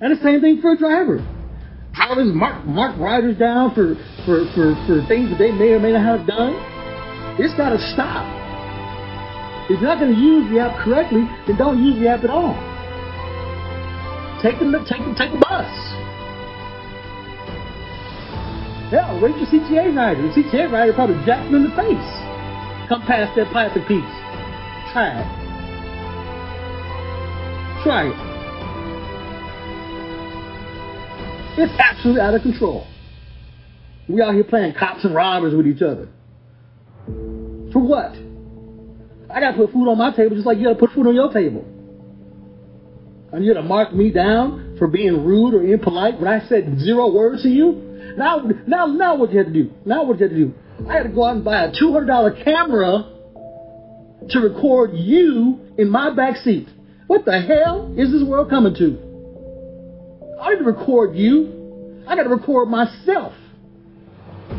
And 0.00 0.18
the 0.18 0.22
same 0.22 0.40
thing 0.40 0.60
for 0.60 0.72
a 0.72 0.78
driver. 0.78 1.18
Drivers 1.94 2.32
mark 2.34 2.64
mark 2.64 2.98
riders 2.98 3.36
down 3.38 3.74
for, 3.74 3.94
for, 4.24 4.46
for, 4.54 4.74
for 4.86 5.06
things 5.08 5.30
that 5.30 5.36
they 5.38 5.52
may 5.52 5.72
or 5.72 5.80
may 5.80 5.92
not 5.92 6.18
have 6.18 6.26
done. 6.26 6.54
It's 7.38 7.54
got 7.54 7.70
to 7.70 7.78
stop. 7.92 8.41
If 9.70 9.80
you're 9.80 9.82
not 9.82 10.00
going 10.00 10.14
to 10.14 10.20
use 10.20 10.50
the 10.50 10.58
app 10.58 10.84
correctly, 10.84 11.22
then 11.46 11.56
don't 11.56 11.82
use 11.82 11.98
the 11.98 12.08
app 12.08 12.24
at 12.24 12.30
all. 12.30 12.54
Take 14.42 14.58
the 14.58 14.66
take 14.90 15.06
the 15.06 15.14
take 15.14 15.30
the 15.30 15.38
bus. 15.38 15.70
Hell, 18.90 19.20
wait 19.22 19.36
your 19.38 19.46
CTA 19.46 19.94
rider. 19.96 20.20
The 20.20 20.28
CTA 20.42 20.70
rider 20.70 20.92
probably 20.92 21.24
jacked 21.24 21.52
in 21.54 21.62
the 21.62 21.70
face. 21.70 22.10
Come 22.88 23.02
past 23.06 23.36
that 23.36 23.50
plastic 23.52 23.86
piece. 23.86 24.02
Try 24.92 25.16
it. 25.16 25.26
Try 27.84 28.08
it. 28.08 28.32
It's 31.58 31.72
absolutely 31.78 32.20
out 32.20 32.34
of 32.34 32.42
control. 32.42 32.86
We 34.08 34.20
out 34.20 34.34
here 34.34 34.44
playing 34.44 34.74
cops 34.74 35.04
and 35.04 35.14
robbers 35.14 35.54
with 35.54 35.66
each 35.66 35.82
other. 35.82 36.08
For 37.72 37.78
what? 37.78 38.12
I 39.32 39.40
gotta 39.40 39.56
put 39.56 39.72
food 39.72 39.88
on 39.88 39.98
my 39.98 40.14
table 40.14 40.36
just 40.36 40.46
like 40.46 40.58
you 40.58 40.64
gotta 40.64 40.78
put 40.78 40.90
food 40.90 41.06
on 41.06 41.14
your 41.14 41.32
table. 41.32 41.64
And 43.32 43.44
you're 43.44 43.54
gonna 43.54 43.66
mark 43.66 43.94
me 43.94 44.10
down 44.10 44.76
for 44.78 44.88
being 44.88 45.24
rude 45.24 45.54
or 45.54 45.62
impolite 45.62 46.20
when 46.20 46.28
I 46.28 46.46
said 46.48 46.78
zero 46.78 47.10
words 47.10 47.42
to 47.42 47.48
you? 47.48 47.72
Now, 48.16 48.42
now, 48.66 48.86
now 48.86 49.16
what 49.16 49.32
you 49.32 49.38
had 49.38 49.46
to 49.46 49.52
do? 49.52 49.70
Now 49.86 50.04
what 50.04 50.18
you 50.18 50.28
had 50.28 50.36
to 50.36 50.36
do? 50.36 50.54
I 50.88 50.94
had 50.94 51.02
to 51.04 51.08
go 51.08 51.24
out 51.24 51.36
and 51.36 51.44
buy 51.44 51.64
a 51.64 51.72
$200 51.72 52.44
camera 52.44 53.08
to 54.28 54.38
record 54.40 54.90
you 54.94 55.60
in 55.78 55.88
my 55.88 56.14
back 56.14 56.36
seat. 56.38 56.68
What 57.06 57.24
the 57.24 57.40
hell 57.40 57.94
is 57.96 58.12
this 58.12 58.22
world 58.22 58.50
coming 58.50 58.74
to? 58.74 59.12
I 60.40 60.50
didn't 60.50 60.66
record 60.66 61.14
you. 61.16 62.02
I 62.06 62.16
got 62.16 62.24
to 62.24 62.28
record 62.28 62.68
myself. 62.68 63.32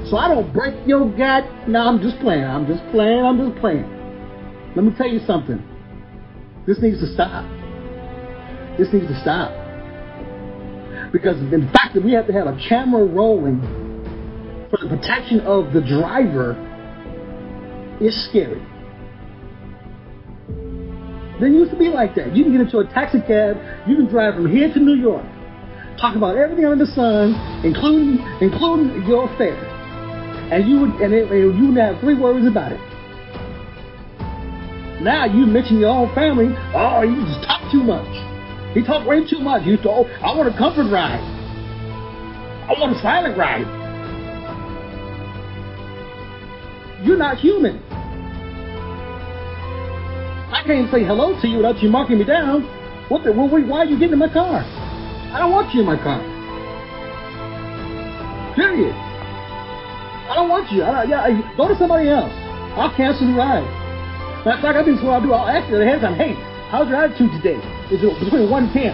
So 0.10 0.18
I 0.18 0.30
don't 0.30 0.54
break 0.54 0.88
your 0.88 1.10
gut. 1.16 1.68
No, 1.68 1.82
I'm 1.82 2.02
just 2.02 2.20
playing. 2.20 2.44
I'm 2.44 2.66
just 2.66 2.84
playing. 2.92 3.24
I'm 3.24 3.38
just 3.38 3.60
playing. 3.60 4.03
Let 4.76 4.86
me 4.86 4.92
tell 4.98 5.08
you 5.08 5.20
something. 5.28 5.62
This 6.66 6.80
needs 6.82 7.00
to 7.00 7.08
stop. 7.14 7.46
This 8.78 8.88
needs 8.92 9.08
to 9.08 9.20
stop. 9.22 9.52
Because 11.12 11.38
the 11.52 11.70
fact 11.74 11.94
that 11.94 12.04
we 12.04 12.14
have 12.14 12.26
to 12.28 12.34
have 12.34 12.48
a 12.48 12.58
camera 12.68 13.06
rolling 13.06 13.62
for 14.72 14.78
the 14.82 14.90
protection 14.90 15.42
of 15.42 15.74
the 15.74 15.82
driver 15.82 16.58
is 18.02 18.16
scary. 18.30 18.62
Didn't 21.34 21.56
used 21.56 21.72
to 21.72 21.78
be 21.78 21.90
like 21.90 22.16
that. 22.16 22.36
You 22.36 22.44
can 22.44 22.54
get 22.54 22.62
into 22.62 22.80
a 22.80 22.86
taxi 22.86 23.20
cab, 23.22 23.58
you 23.88 23.96
can 23.96 24.08
drive 24.08 24.36
from 24.36 24.50
here 24.50 24.74
to 24.74 24.80
New 24.80 24.96
York, 24.96 25.26
talk 26.00 26.16
about 26.16 26.38
everything 26.38 26.66
under 26.66 26.84
the 26.84 26.92
sun, 26.94 27.36
including 27.64 28.18
including 28.42 29.06
your 29.06 29.32
affair. 29.32 29.54
and 30.52 30.68
you 30.68 30.80
would 30.82 31.02
and, 31.02 31.14
it, 31.14 31.30
you 31.32 31.68
would 31.68 31.78
have 31.78 32.00
three 32.00 32.16
words 32.16 32.48
about 32.48 32.72
it. 32.72 32.93
Now 35.02 35.26
you 35.26 35.46
mention 35.46 35.80
your 35.80 35.90
own 35.90 36.14
family. 36.14 36.54
Oh, 36.74 37.02
you 37.02 37.26
just 37.26 37.46
talk 37.48 37.72
too 37.72 37.84
much. 37.84 38.08
He 38.74 38.84
talked 38.84 39.08
way 39.08 39.28
too 39.28 39.40
much. 39.40 39.66
You 39.66 39.78
told, 39.78 40.08
I 40.22 40.36
want 40.36 40.54
a 40.54 40.58
comfort 40.58 40.90
ride. 40.92 41.22
I 42.66 42.80
want 42.80 42.96
a 42.96 43.02
silent 43.02 43.38
ride. 43.38 43.68
You're 47.06 47.18
not 47.18 47.38
human. 47.38 47.82
I 50.54 50.64
can't 50.66 50.90
say 50.92 51.04
hello 51.04 51.40
to 51.42 51.48
you 51.48 51.58
without 51.58 51.84
you 51.84 51.90
marking 51.90 52.18
me 52.20 52.24
down. 52.24 52.64
What 53.10 53.24
the? 53.24 53.34
Well, 53.34 53.50
why 53.50 53.80
are 53.80 53.86
you 53.86 54.00
getting 54.00 54.14
in 54.14 54.20
my 54.20 54.32
car? 54.32 54.64
I 54.64 55.40
don't 55.40 55.52
want 55.52 55.74
you 55.74 55.82
in 55.82 55.86
my 55.86 55.98
car. 55.98 56.22
Period. 58.56 58.94
I 58.94 60.36
don't 60.36 60.48
want 60.48 60.72
you. 60.72 60.84
I, 60.84 61.04
yeah, 61.04 61.56
go 61.58 61.68
to 61.68 61.76
somebody 61.78 62.08
else. 62.08 62.32
I'll 62.80 62.96
cancel 62.96 63.28
the 63.28 63.34
ride. 63.34 63.83
Matter 64.44 64.60
of 64.60 64.62
fact, 64.62 64.76
I 64.76 64.84
think 64.84 65.00
what 65.00 65.16
I'll 65.16 65.22
do. 65.24 65.32
I'll 65.32 65.48
ask 65.48 65.70
you 65.72 65.80
ahead 65.80 65.96
of 65.96 66.02
time. 66.02 66.16
Hey, 66.20 66.36
how's 66.68 66.92
your 66.92 67.00
attitude 67.00 67.32
today? 67.40 67.56
Is 67.88 68.04
it 68.04 68.12
between 68.20 68.52
one 68.52 68.68
and 68.68 68.74
ten? 68.74 68.92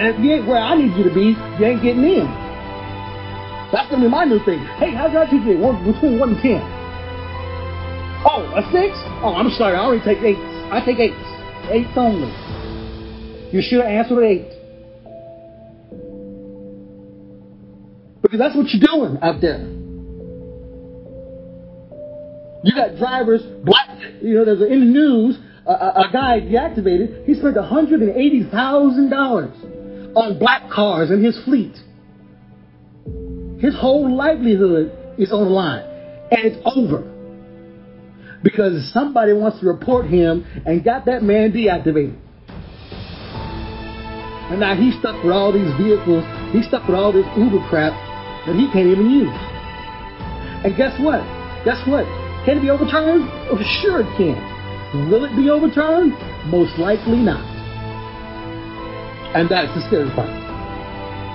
And 0.00 0.16
if 0.16 0.16
you 0.24 0.32
ain't 0.32 0.48
where 0.48 0.56
I 0.56 0.72
need 0.80 0.96
you 0.96 1.04
to 1.04 1.12
be, 1.12 1.36
you 1.36 1.64
ain't 1.68 1.84
getting 1.84 2.00
in. 2.00 2.24
That's 3.68 3.90
gonna 3.92 4.04
be 4.04 4.08
my 4.08 4.24
new 4.24 4.40
thing. 4.48 4.64
Hey, 4.80 4.96
how's 4.96 5.12
your 5.12 5.28
attitude 5.28 5.44
today? 5.44 5.60
One, 5.60 5.76
between 5.84 6.18
one 6.18 6.32
and 6.32 6.40
ten. 6.40 6.64
Oh, 8.24 8.48
a 8.56 8.64
six? 8.72 8.96
Oh, 9.20 9.36
I'm 9.36 9.52
sorry. 9.60 9.76
I 9.76 9.84
only 9.84 10.00
take 10.00 10.24
eight. 10.24 10.40
I 10.72 10.80
take 10.80 10.96
8s. 10.96 11.20
8s 11.68 11.96
only. 12.00 12.32
You 13.52 13.60
should 13.60 13.84
have 13.84 13.92
answered 13.92 14.24
eight. 14.24 14.48
Because 18.22 18.38
that's 18.38 18.56
what 18.56 18.72
you're 18.72 18.88
doing 18.88 19.18
out 19.20 19.42
there. 19.42 19.81
You 22.64 22.74
got 22.74 22.96
drivers, 22.96 23.42
black, 23.64 23.98
you 24.20 24.34
know, 24.34 24.44
there's 24.44 24.60
in 24.62 24.80
the 24.80 24.86
news, 24.86 25.38
a, 25.66 25.72
a, 25.72 26.08
a 26.08 26.10
guy 26.12 26.40
deactivated, 26.40 27.24
he 27.26 27.34
spent 27.34 27.56
$180,000 27.56 30.16
on 30.16 30.38
black 30.38 30.70
cars 30.70 31.10
in 31.10 31.24
his 31.24 31.36
fleet. 31.44 31.76
His 33.58 33.74
whole 33.74 34.14
livelihood 34.14 34.92
is 35.18 35.32
on 35.32 35.44
the 35.44 35.50
line. 35.50 35.82
And 36.30 36.44
it's 36.44 36.58
over. 36.64 37.02
Because 38.42 38.92
somebody 38.92 39.32
wants 39.32 39.58
to 39.60 39.66
report 39.66 40.06
him 40.06 40.44
and 40.66 40.84
got 40.84 41.06
that 41.06 41.22
man 41.22 41.52
deactivated. 41.52 42.18
And 44.50 44.58
now 44.60 44.74
he's 44.74 44.98
stuck 44.98 45.22
with 45.22 45.32
all 45.32 45.52
these 45.52 45.72
vehicles, 45.78 46.24
he's 46.52 46.66
stuck 46.66 46.86
with 46.86 46.96
all 46.96 47.12
this 47.12 47.24
Uber 47.36 47.64
crap 47.68 47.92
that 48.46 48.56
he 48.56 48.68
can't 48.72 48.88
even 48.88 49.08
use. 49.08 49.32
And 50.64 50.76
guess 50.76 50.98
what? 51.00 51.22
Guess 51.64 51.86
what? 51.86 52.04
Can 52.44 52.58
it 52.58 52.62
be 52.62 52.70
overturned? 52.70 53.30
Oh, 53.50 53.58
sure 53.82 54.02
it 54.02 54.10
can. 54.18 55.08
Will 55.10 55.24
it 55.24 55.34
be 55.36 55.48
overturned? 55.48 56.12
Most 56.50 56.78
likely 56.78 57.22
not. 57.22 57.42
And 59.34 59.48
that's 59.48 59.72
the 59.74 59.80
scary 59.86 60.10
part. 60.10 60.28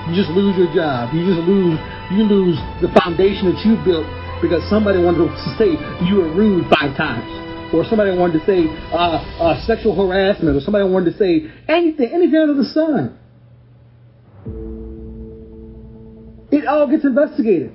You 0.08 0.16
just 0.16 0.30
lose 0.32 0.56
your 0.56 0.68
job. 0.76 1.14
You 1.14 1.26
just 1.26 1.48
lose 1.48 1.80
you 2.12 2.24
lose 2.24 2.56
the 2.82 2.88
foundation 3.04 3.52
that 3.52 3.60
you 3.66 3.76
built 3.84 4.08
because 4.42 4.64
somebody 4.70 5.00
wanted 5.04 5.28
to 5.28 5.56
say 5.58 5.76
you 6.08 6.24
were 6.24 6.32
rude 6.32 6.64
five 6.70 6.96
times. 6.96 7.28
Or 7.74 7.84
somebody 7.84 8.18
wanted 8.18 8.40
to 8.40 8.46
say 8.46 8.64
uh, 8.94 9.20
uh, 9.44 9.66
sexual 9.66 9.96
harassment, 9.96 10.56
or 10.56 10.62
somebody 10.62 10.88
wanted 10.88 11.12
to 11.12 11.18
say 11.18 11.52
anything, 11.68 12.12
anything 12.14 12.40
under 12.40 12.54
the 12.54 12.64
sun. 12.64 13.20
It 16.50 16.66
all 16.66 16.88
gets 16.88 17.04
investigated. 17.04 17.74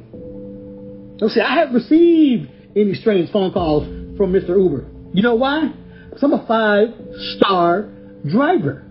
Now, 1.21 1.29
see, 1.29 1.43
I 1.43 1.57
have 1.57 1.75
received 1.75 2.49
any 2.77 2.95
strange 2.95 3.31
phone 3.31 3.53
calls 3.53 3.87
from 4.17 4.33
Mr. 4.33 4.51
Uber. 4.51 4.87
You 5.13 5.23
know 5.23 5.35
why? 5.35 5.73
Because 6.09 6.23
I'm 6.23 6.33
a 6.33 6.47
five 6.47 6.89
star 7.37 7.89
driver 8.29 8.85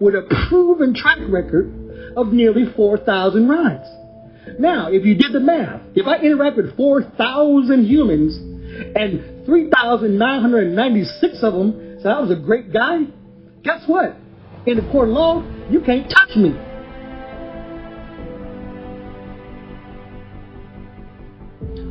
with 0.00 0.14
a 0.14 0.22
proven 0.48 0.94
track 0.94 1.18
record 1.28 2.14
of 2.16 2.32
nearly 2.32 2.64
4,000 2.76 3.48
rides. 3.48 3.88
Now, 4.58 4.88
if 4.90 5.04
you 5.04 5.14
did 5.14 5.32
the 5.32 5.40
math, 5.40 5.80
if 5.94 6.06
I 6.06 6.18
interact 6.18 6.56
with 6.56 6.76
4,000 6.76 7.86
humans 7.86 8.36
and 8.94 9.46
3,996 9.46 11.42
of 11.42 11.52
them 11.54 11.98
said 12.02 12.12
I 12.12 12.20
was 12.20 12.30
a 12.30 12.36
great 12.36 12.72
guy, 12.72 13.06
guess 13.62 13.82
what? 13.86 14.16
In 14.66 14.76
the 14.76 14.82
court 14.92 15.08
of 15.08 15.14
law, 15.14 15.42
you 15.70 15.80
can't 15.80 16.10
touch 16.10 16.36
me. 16.36 16.54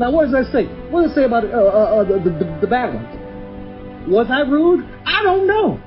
Now, 0.04 0.12
what 0.12 0.30
does 0.30 0.34
that 0.34 0.52
say? 0.52 0.66
What 0.92 1.04
does 1.04 1.12
it 1.12 1.16
say 1.16 1.24
about 1.24 1.46
uh, 1.46 1.48
uh, 1.48 2.04
uh, 2.04 2.04
the, 2.04 2.20
the, 2.30 2.58
the 2.60 2.68
bad 2.68 2.94
ones? 2.94 3.08
Was 4.12 4.28
I 4.30 4.42
rude? 4.42 4.84
I 5.06 5.24
don't 5.24 5.48
know. 5.48 5.80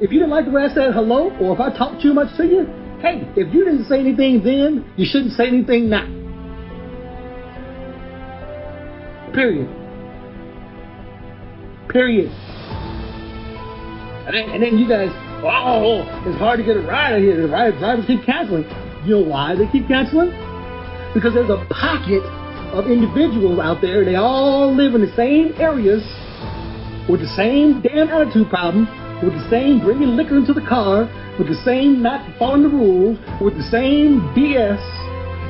If 0.00 0.12
you 0.12 0.20
didn't 0.20 0.30
like 0.30 0.44
the 0.44 0.52
way 0.52 0.62
I 0.62 0.68
said 0.72 0.94
hello, 0.94 1.34
or 1.40 1.54
if 1.54 1.60
I 1.60 1.76
talked 1.76 2.00
too 2.00 2.14
much 2.14 2.36
to 2.36 2.46
you, 2.46 2.66
hey, 3.02 3.26
if 3.34 3.52
you 3.52 3.64
didn't 3.64 3.86
say 3.86 3.98
anything 3.98 4.44
then, 4.44 4.88
you 4.96 5.06
shouldn't 5.10 5.32
say 5.32 5.48
anything 5.48 5.90
now. 5.90 6.06
Period. 9.34 9.66
Period. 11.88 12.30
And 14.22 14.36
then, 14.36 14.50
and 14.50 14.62
then 14.62 14.78
you 14.78 14.88
guys, 14.88 15.10
oh, 15.42 16.06
it's 16.30 16.38
hard 16.38 16.60
to 16.60 16.64
get 16.64 16.76
a 16.76 16.82
ride 16.82 17.14
out 17.14 17.18
here. 17.18 17.42
The 17.42 17.48
ride, 17.48 17.76
drivers 17.80 18.06
keep 18.06 18.24
canceling. 18.24 18.70
You 19.04 19.16
know 19.16 19.22
why 19.30 19.56
they 19.56 19.66
keep 19.72 19.88
canceling? 19.88 20.45
Because 21.16 21.32
there's 21.32 21.48
a 21.48 21.64
pocket 21.72 22.20
of 22.76 22.92
individuals 22.92 23.58
out 23.58 23.80
there. 23.80 24.04
They 24.04 24.16
all 24.16 24.68
live 24.68 24.94
in 24.94 25.00
the 25.00 25.16
same 25.16 25.54
areas 25.56 26.04
with 27.08 27.24
the 27.24 27.32
same 27.34 27.80
damn 27.80 28.10
attitude 28.10 28.50
problem, 28.50 28.84
with 29.24 29.32
the 29.32 29.48
same 29.48 29.80
bringing 29.80 30.12
liquor 30.12 30.36
into 30.36 30.52
the 30.52 30.60
car, 30.60 31.08
with 31.38 31.48
the 31.48 31.56
same 31.64 32.02
not 32.02 32.20
following 32.38 32.64
the 32.64 32.68
rules, 32.68 33.16
with 33.40 33.56
the 33.56 33.62
same 33.62 34.20
BS, 34.36 34.76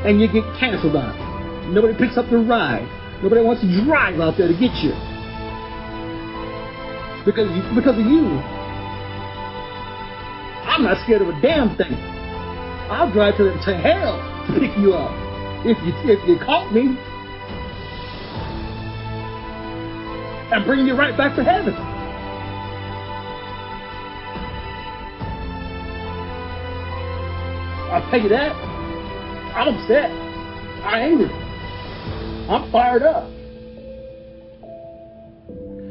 and 0.07 0.21
you 0.21 0.31
get 0.31 0.45
canceled 0.55 0.95
on. 0.95 1.75
Nobody 1.75 1.99
picks 1.99 2.17
up 2.17 2.31
the 2.31 2.39
ride. 2.39 2.87
Nobody 3.25 3.43
wants 3.43 3.63
to 3.63 3.85
drive 3.85 4.21
out 4.21 4.39
there 4.39 4.47
to 4.47 4.55
get 4.55 4.71
you. 4.87 4.95
Because, 7.27 7.51
because 7.75 7.99
of 7.99 8.07
you. 8.07 8.39
I'm 10.71 10.85
not 10.87 11.03
scared 11.03 11.23
of 11.23 11.29
a 11.29 11.41
damn 11.43 11.77
thing. 11.77 11.99
I'll 12.87 13.11
drive 13.11 13.37
to, 13.39 13.51
to 13.51 13.75
hell 13.75 14.15
to 14.47 14.61
pick 14.61 14.79
you 14.79 14.95
up. 14.95 15.26
If 15.65 15.79
you, 15.85 16.13
if 16.13 16.29
you 16.29 16.39
caught 16.45 16.73
me. 16.73 16.97
And 20.53 20.65
bring 20.65 20.87
you 20.87 20.95
right 20.95 21.17
back 21.17 21.35
to 21.37 21.45
heaven. 21.45 21.75
I'll 27.93 28.11
tell 28.11 28.21
you 28.21 28.29
that. 28.29 28.53
I'm 29.57 29.75
upset. 29.75 30.11
I'm 30.85 30.95
angry. 30.95 31.31
I'm 32.49 32.71
fired 32.71 33.03
up. 33.03 33.25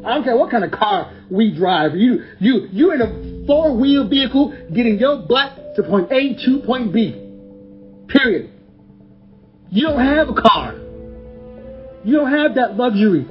I 0.06 0.14
don't 0.14 0.24
care 0.24 0.38
what 0.38 0.52
kind 0.52 0.64
of 0.64 0.72
car 0.72 1.12
we 1.32 1.52
drive. 1.52 1.96
You, 1.96 2.24
you, 2.40 2.68
you 2.72 2.92
in 2.92 3.02
a 3.02 3.46
four 3.48 3.76
wheel 3.76 4.08
vehicle 4.08 4.56
getting 4.74 5.00
your 5.00 5.18
butt 5.28 5.76
to 5.76 5.84
point 5.84 6.12
A 6.12 6.36
to 6.46 6.60
point 6.66 6.94
B. 6.94 7.12
Period. 8.08 8.52
You 9.76 9.88
don't 9.88 10.00
have 10.00 10.30
a 10.30 10.34
car. 10.34 10.74
You 12.06 12.16
don't 12.16 12.32
have 12.32 12.56
that 12.56 12.78
luxury 12.78 13.28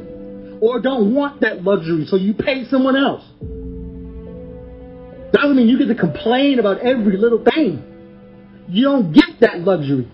or 0.61 0.79
don't 0.79 1.15
want 1.15 1.41
that 1.41 1.65
luxury, 1.65 2.05
so 2.05 2.17
you 2.17 2.35
pay 2.35 2.67
someone 2.69 2.97
else. 2.97 3.25
Doesn't 5.33 5.57
mean 5.57 5.69
you 5.69 5.79
get 5.79 5.89
to 5.89 5.95
complain 5.95 6.59
about 6.59 6.81
every 6.81 7.17
little 7.17 7.43
thing. 7.43 7.83
You 8.69 8.85
don't 8.85 9.11
get 9.15 9.41
that 9.41 9.61
luxury. 9.61 10.07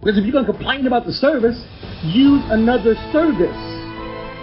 Because 0.00 0.18
if 0.18 0.24
you're 0.24 0.32
going 0.32 0.44
to 0.44 0.52
complain 0.52 0.86
about 0.86 1.06
the 1.06 1.12
service, 1.12 1.56
use 2.04 2.42
another 2.50 2.94
service. 3.10 3.56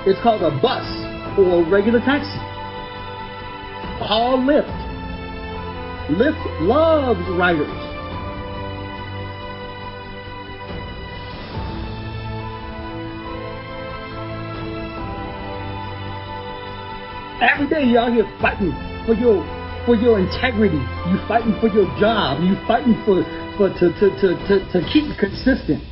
It's 0.08 0.20
called 0.24 0.42
a 0.42 0.60
bus 0.60 0.86
or 1.38 1.62
a 1.62 1.70
regular 1.70 2.00
taxi. 2.00 2.34
Call 4.08 4.40
Lyft. 4.40 4.74
Lyft 6.18 6.62
loves 6.62 7.22
riders. 7.38 7.87
Every 17.40 17.70
day 17.70 17.84
you're 17.86 18.02
out 18.02 18.14
here 18.14 18.26
fighting 18.42 18.74
for 19.06 19.14
your 19.14 19.46
for 19.86 19.96
your 19.96 20.18
integrity. 20.18 20.82
You 21.06 21.18
fighting 21.28 21.54
for 21.62 21.68
your 21.68 21.86
job. 22.00 22.42
You 22.42 22.56
fighting 22.66 22.98
for 23.06 23.22
for 23.58 23.70
to 23.70 23.94
to 23.94 24.10
to 24.10 24.28
to, 24.48 24.72
to 24.74 24.90
keep 24.92 25.06
consistent. 25.20 25.84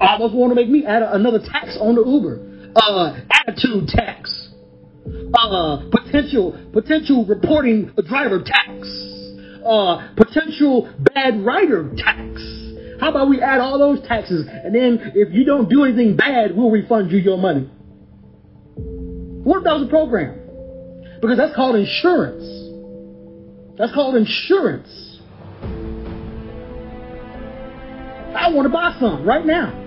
I 0.00 0.14
almost 0.14 0.34
want 0.34 0.50
to 0.52 0.54
make 0.54 0.70
me 0.70 0.86
add 0.86 1.02
another 1.02 1.40
tax 1.40 1.76
on 1.78 1.96
the 1.96 2.04
Uber. 2.04 2.72
Uh, 2.74 3.20
attitude 3.30 3.88
tax. 3.88 4.48
Uh, 5.34 5.90
potential 5.90 6.58
potential 6.72 7.26
reporting 7.26 7.92
driver 8.08 8.42
tax. 8.42 8.88
Uh, 9.62 10.08
potential 10.16 10.90
bad 11.14 11.44
rider 11.44 11.92
tax. 11.98 12.67
How 13.00 13.10
about 13.10 13.28
we 13.28 13.40
add 13.40 13.60
all 13.60 13.78
those 13.78 14.06
taxes 14.06 14.46
and 14.48 14.74
then 14.74 15.12
if 15.14 15.32
you 15.32 15.44
don't 15.44 15.68
do 15.68 15.84
anything 15.84 16.16
bad, 16.16 16.56
we'll 16.56 16.70
refund 16.70 17.12
you 17.12 17.18
your 17.18 17.38
money? 17.38 17.70
What 19.44 19.58
if 19.58 19.64
that 19.64 19.74
was 19.74 19.84
a 19.84 19.90
program? 19.90 20.34
Because 21.20 21.36
that's 21.36 21.54
called 21.54 21.76
insurance. 21.76 22.44
That's 23.78 23.92
called 23.94 24.16
insurance. 24.16 25.20
I 28.34 28.50
want 28.52 28.66
to 28.66 28.72
buy 28.72 28.96
some 28.98 29.24
right 29.24 29.46
now. 29.46 29.84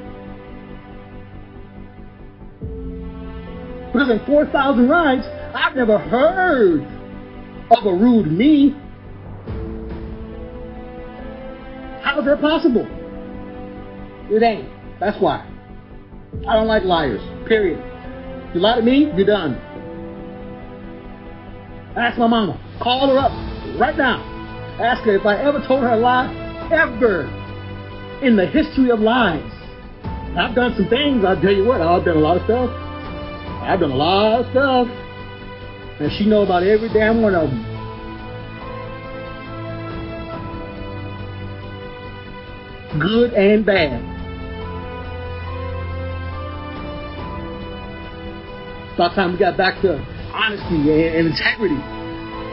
Because 3.92 4.10
in 4.10 4.26
4,000 4.26 4.88
rides, 4.88 5.28
I've 5.54 5.76
never 5.76 5.98
heard 5.98 6.82
of 7.72 7.86
a 7.86 7.94
rude 7.94 8.32
me. 8.32 8.72
How 12.02 12.20
is 12.20 12.26
that 12.26 12.40
possible? 12.40 13.01
It 14.32 14.42
ain't. 14.42 14.70
That's 15.00 15.20
why. 15.22 15.46
I 16.48 16.54
don't 16.56 16.68
like 16.68 16.84
liars. 16.84 17.22
Period. 17.48 17.78
You 18.56 18.62
lie 18.62 18.78
to 18.78 18.82
me, 18.82 19.12
you're 19.16 19.26
done. 19.26 19.56
Ask 21.98 22.18
my 22.18 22.28
mama. 22.28 22.58
Call 22.82 23.10
her 23.10 23.18
up 23.18 23.32
right 23.78 23.98
now. 23.98 24.24
Ask 24.82 25.04
her 25.04 25.18
if 25.18 25.26
I 25.26 25.36
ever 25.36 25.60
told 25.68 25.82
her 25.82 25.90
a 25.90 25.98
lie, 25.98 26.32
ever 26.72 27.28
in 28.26 28.38
the 28.38 28.46
history 28.46 28.90
of 28.90 29.02
lies. 29.02 29.44
I've 30.38 30.56
done 30.56 30.76
some 30.78 30.88
things, 30.88 31.26
I'll 31.26 31.40
tell 31.42 31.52
you 31.52 31.66
what, 31.66 31.82
I've 31.82 32.06
done 32.06 32.16
a 32.16 32.22
lot 32.22 32.38
of 32.38 32.44
stuff. 32.46 32.70
I've 33.64 33.82
done 33.82 33.92
a 33.92 33.96
lot 33.96 34.46
of 34.46 34.52
stuff. 34.52 34.88
And 36.00 36.10
she 36.18 36.26
know 36.26 36.44
about 36.44 36.64
every 36.64 36.88
damn 36.94 37.22
one 37.22 37.36
of 37.36 37.50
them. 37.50 37.68
Good 43.00 43.34
and 43.34 43.66
bad. 43.66 44.21
About 48.96 49.16
time 49.16 49.34
we 49.34 49.40
got 49.40 49.58
back 49.58 49.82
to 49.82 49.98
honesty 50.34 50.92
and, 50.92 51.16
and 51.16 51.28
integrity. 51.32 51.80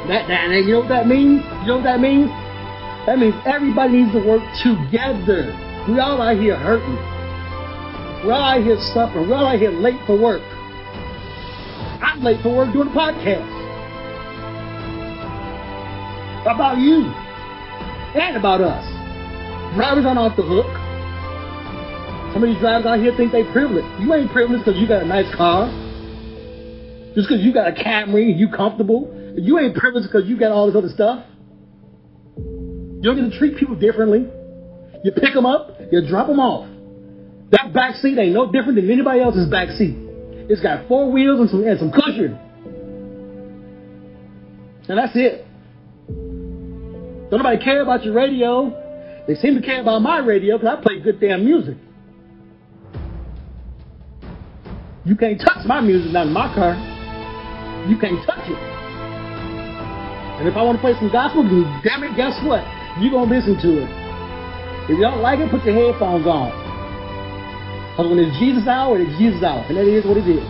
That, 0.08 0.28
that, 0.28 0.48
and 0.48 0.66
you 0.66 0.72
know 0.72 0.80
what 0.80 0.88
that 0.88 1.06
means? 1.06 1.42
You 1.62 1.66
know 1.66 1.76
what 1.76 1.84
that 1.84 2.00
means? 2.00 2.30
That 3.06 3.18
means 3.18 3.34
everybody 3.44 4.04
needs 4.04 4.12
to 4.12 4.22
work 4.24 4.42
together. 4.62 5.52
We 5.88 5.98
all 5.98 6.20
out 6.20 6.36
here 6.36 6.56
hurting. 6.56 6.96
We're 8.24 8.32
all 8.32 8.56
out 8.56 8.62
here 8.62 8.76
suffering. 8.92 9.28
We're 9.28 9.36
all 9.36 9.46
out 9.46 9.58
here 9.58 9.70
late 9.70 10.00
for 10.06 10.18
work. 10.18 10.42
I'm 12.02 12.22
late 12.22 12.40
for 12.42 12.54
work 12.54 12.72
doing 12.72 12.88
a 12.88 12.90
podcast. 12.90 13.48
About 16.42 16.78
you. 16.78 17.04
And 18.18 18.36
about 18.36 18.60
us. 18.60 18.84
Drivers 19.76 20.06
aren't 20.06 20.18
off 20.18 20.36
the 20.36 20.42
hook. 20.42 20.66
Some 22.32 22.42
of 22.42 22.48
these 22.48 22.58
drivers 22.58 22.86
out 22.86 22.98
here 23.00 23.14
think 23.16 23.32
they 23.32 23.44
privileged. 23.52 23.88
You 24.00 24.12
ain't 24.14 24.30
privileged 24.32 24.64
because 24.64 24.80
you 24.80 24.88
got 24.88 25.02
a 25.02 25.06
nice 25.06 25.32
car. 25.34 25.68
Just 27.14 27.28
because 27.28 27.42
you 27.42 27.52
got 27.52 27.68
a 27.68 27.72
Camry 27.72 28.30
and 28.30 28.38
you 28.38 28.48
comfortable. 28.48 29.14
You 29.36 29.58
ain't 29.58 29.74
privileged 29.74 30.08
because 30.10 30.28
you 30.28 30.38
got 30.38 30.52
all 30.52 30.66
this 30.66 30.76
other 30.76 30.88
stuff. 30.88 31.24
You 32.36 33.02
don't 33.02 33.16
get 33.16 33.30
to 33.30 33.38
treat 33.38 33.56
people 33.56 33.76
differently. 33.76 34.26
You 35.04 35.12
pick 35.12 35.32
them 35.32 35.46
up, 35.46 35.78
you 35.92 36.06
drop 36.08 36.26
them 36.26 36.40
off. 36.40 36.68
That 37.50 37.72
back 37.72 37.94
seat 37.96 38.18
ain't 38.18 38.34
no 38.34 38.50
different 38.50 38.74
than 38.76 38.90
anybody 38.90 39.20
else's 39.20 39.48
back 39.48 39.70
seat. 39.70 39.96
It's 40.50 40.60
got 40.60 40.88
four 40.88 41.10
wheels 41.10 41.40
and 41.40 41.50
some, 41.50 41.64
and 41.64 41.78
some 41.78 41.92
cushion. 41.92 42.38
And 44.88 44.98
that's 44.98 45.12
it. 45.14 45.46
Don't 47.30 47.38
nobody 47.38 47.62
care 47.62 47.82
about 47.82 48.04
your 48.04 48.14
radio. 48.14 49.24
They 49.26 49.34
seem 49.34 49.54
to 49.54 49.62
care 49.62 49.80
about 49.80 50.00
my 50.00 50.18
radio 50.18 50.58
because 50.58 50.78
I 50.78 50.82
play 50.82 51.00
good 51.00 51.20
damn 51.20 51.44
music. 51.44 51.76
You 55.04 55.16
can't 55.16 55.38
touch 55.38 55.64
my 55.66 55.80
music 55.80 56.12
not 56.12 56.26
in 56.26 56.32
my 56.32 56.52
car. 56.54 56.97
You 57.88 57.96
can't 57.96 58.20
touch 58.26 58.44
it. 58.44 58.60
And 60.38 60.46
if 60.46 60.54
I 60.54 60.62
want 60.62 60.76
to 60.76 60.82
play 60.82 60.92
some 61.00 61.10
gospel, 61.10 61.42
damn 61.82 62.04
it, 62.04 62.14
guess 62.14 62.38
what? 62.44 62.62
You're 63.00 63.10
going 63.10 63.28
to 63.28 63.34
listen 63.34 63.56
to 63.58 63.82
it. 63.82 63.90
If 64.84 64.96
you 64.96 65.00
don't 65.00 65.20
like 65.20 65.40
it, 65.40 65.50
put 65.50 65.64
your 65.64 65.74
headphones 65.74 66.26
on. 66.26 66.52
Because 67.90 68.10
when 68.10 68.18
it's 68.20 68.38
Jesus 68.38 68.68
hour, 68.68 69.00
it's 69.00 69.10
Jesus 69.18 69.42
hour. 69.42 69.64
And 69.68 69.76
that 69.76 69.88
is 69.88 70.04
what 70.04 70.16
it 70.16 70.28
is. 70.28 70.44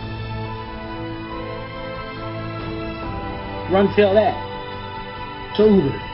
Run 3.71 3.87
tell 3.95 4.13
that. 4.13 4.35
To 5.57 5.63
Uber. 5.63 6.09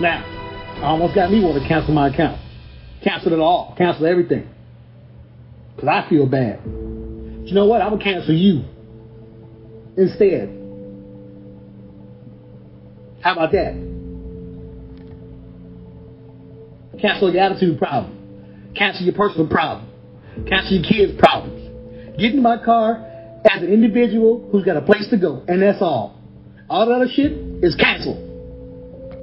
Now, 0.00 0.24
I 0.76 0.84
almost 0.84 1.14
got 1.14 1.30
me 1.30 1.44
one 1.44 1.60
to 1.60 1.66
cancel 1.66 1.94
my 1.94 2.08
account. 2.08 2.40
Cancel 3.04 3.32
it 3.32 3.38
all. 3.38 3.74
Cancel 3.78 4.06
everything. 4.06 4.48
Because 5.76 5.88
I 5.88 6.08
feel 6.08 6.26
bad. 6.26 6.62
But 6.64 7.48
you 7.48 7.54
know 7.54 7.66
what? 7.66 7.80
I'm 7.80 7.90
going 7.90 8.00
to 8.00 8.04
cancel 8.04 8.34
you 8.34 8.64
instead. 9.96 10.56
How 13.22 13.32
about 13.32 13.52
that? 13.52 13.74
Cancel 17.00 17.32
your 17.32 17.42
attitude 17.42 17.78
problem. 17.78 18.72
Cancel 18.76 19.04
your 19.04 19.14
personal 19.14 19.48
problem. 19.48 19.88
Cancel 20.48 20.78
your 20.78 20.84
kids' 20.84 21.18
problems. 21.18 22.18
Get 22.18 22.34
in 22.34 22.42
my 22.42 22.62
car 22.62 23.06
as 23.50 23.62
an 23.62 23.72
individual 23.72 24.48
who's 24.52 24.64
got 24.64 24.76
a 24.76 24.82
place 24.82 25.08
to 25.10 25.16
go, 25.16 25.42
and 25.48 25.62
that's 25.62 25.80
all. 25.80 26.18
All 26.68 26.86
that 26.86 26.92
other 26.92 27.08
shit 27.08 27.32
is 27.62 27.74
canceled. 27.74 28.29